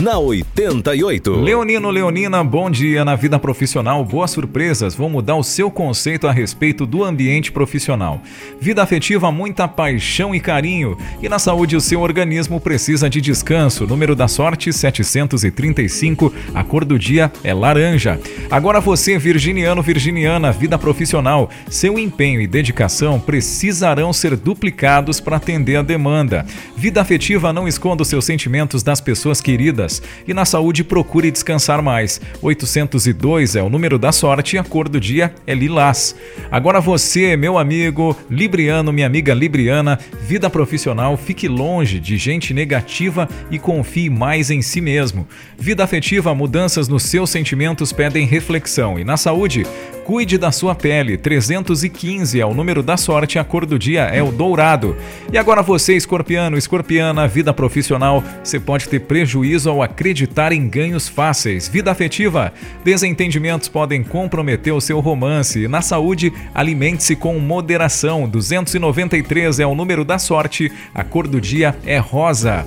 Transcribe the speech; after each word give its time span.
na 0.00 0.18
88. 0.18 1.30
Leonino 1.40 1.90
Leonina, 1.90 2.42
bom 2.42 2.70
dia 2.70 3.04
na 3.04 3.14
vida 3.14 3.38
profissional, 3.38 4.02
boas 4.02 4.30
surpresas 4.30 4.94
vão 4.94 5.10
mudar 5.10 5.36
o 5.36 5.42
seu 5.42 5.70
conceito 5.70 6.26
a 6.26 6.32
respeito 6.32 6.86
do 6.86 7.04
ambiente 7.04 7.52
profissional. 7.52 8.22
Vida 8.58 8.82
afetiva, 8.82 9.30
muita 9.30 9.68
paixão 9.68 10.34
e 10.34 10.40
carinho. 10.40 10.96
E 11.22 11.28
na 11.28 11.38
saúde, 11.38 11.76
o 11.76 11.80
seu 11.80 12.00
organismo 12.00 12.58
precisa 12.58 13.10
de 13.10 13.20
descanso. 13.20 13.86
Número 13.86 14.16
da 14.16 14.26
sorte 14.26 14.72
735, 14.72 16.32
a 16.54 16.64
cor 16.64 16.84
do 16.84 16.98
dia 16.98 17.30
é 17.44 17.52
laranja. 17.52 18.18
Agora 18.50 18.80
você, 18.80 19.18
virginiano, 19.18 19.82
virginiana, 19.82 20.50
vida 20.50 20.78
profissional, 20.78 21.50
seu 21.68 21.98
empenho 21.98 22.40
e 22.40 22.46
dedicação 22.46 23.20
precisarão 23.20 24.14
ser 24.14 24.34
duplicados 24.34 25.20
para 25.20 25.36
atender 25.36 25.76
a 25.76 25.82
demanda. 25.82 26.46
Vida 26.74 27.02
afetiva, 27.02 27.52
não 27.52 27.68
esconda 27.68 28.02
os 28.02 28.08
seus 28.08 28.24
sentimentos 28.24 28.82
das 28.82 29.00
pessoas 29.00 29.42
queridas 29.42 29.89
e 30.28 30.34
na 30.34 30.44
saúde, 30.44 30.84
procure 30.84 31.30
descansar 31.30 31.82
mais. 31.82 32.20
802 32.42 33.56
é 33.56 33.62
o 33.62 33.70
número 33.70 33.98
da 33.98 34.12
sorte 34.12 34.56
e 34.56 34.58
a 34.58 34.64
cor 34.64 34.88
do 34.88 35.00
dia 35.00 35.34
é 35.46 35.54
lilás. 35.54 36.14
Agora 36.50 36.80
você, 36.80 37.36
meu 37.36 37.58
amigo 37.58 38.16
Libriano, 38.30 38.92
minha 38.92 39.06
amiga 39.06 39.32
Libriana, 39.32 39.98
vida 40.20 40.50
profissional, 40.50 41.16
fique 41.16 41.48
longe 41.48 41.98
de 41.98 42.16
gente 42.16 42.52
negativa 42.52 43.28
e 43.50 43.58
confie 43.58 44.10
mais 44.10 44.50
em 44.50 44.62
si 44.62 44.80
mesmo. 44.80 45.26
Vida 45.58 45.82
afetiva, 45.82 46.34
mudanças 46.34 46.88
nos 46.88 47.04
seus 47.04 47.30
sentimentos 47.30 47.92
pedem 47.92 48.26
reflexão. 48.26 48.98
E 48.98 49.04
na 49.04 49.16
saúde, 49.16 49.66
Cuide 50.10 50.36
da 50.36 50.50
sua 50.50 50.74
pele. 50.74 51.16
315 51.16 52.40
é 52.40 52.44
o 52.44 52.52
número 52.52 52.82
da 52.82 52.96
sorte, 52.96 53.38
a 53.38 53.44
cor 53.44 53.64
do 53.64 53.78
dia 53.78 54.00
é 54.06 54.20
o 54.20 54.32
dourado. 54.32 54.96
E 55.32 55.38
agora 55.38 55.62
você, 55.62 55.94
escorpiano, 55.94 56.58
escorpiana, 56.58 57.28
vida 57.28 57.54
profissional, 57.54 58.20
você 58.42 58.58
pode 58.58 58.88
ter 58.88 58.98
prejuízo 59.02 59.70
ao 59.70 59.80
acreditar 59.80 60.50
em 60.50 60.68
ganhos 60.68 61.08
fáceis. 61.08 61.68
Vida 61.68 61.92
afetiva, 61.92 62.52
desentendimentos 62.82 63.68
podem 63.68 64.02
comprometer 64.02 64.74
o 64.74 64.80
seu 64.80 64.98
romance. 64.98 65.68
Na 65.68 65.80
saúde, 65.80 66.32
alimente-se 66.52 67.14
com 67.14 67.38
moderação. 67.38 68.28
293 68.28 69.60
é 69.60 69.66
o 69.66 69.76
número 69.76 70.04
da 70.04 70.18
sorte, 70.18 70.72
a 70.92 71.04
cor 71.04 71.28
do 71.28 71.40
dia 71.40 71.76
é 71.86 71.98
rosa. 71.98 72.66